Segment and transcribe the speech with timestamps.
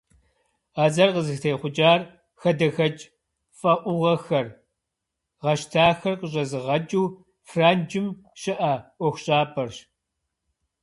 [0.81, 2.01] А цӏэр къызытехъукӏар
[2.41, 3.03] хадэхэкӏ
[3.59, 4.47] фӏэӏугъэхэр,
[5.41, 7.05] гъэщтахэр къыщӏэзыгъэкӏыу
[7.49, 8.07] Франджым
[8.41, 9.77] щыӏэ ӏуэхущӏапӏэрщ.